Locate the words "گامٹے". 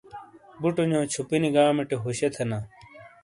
1.55-1.95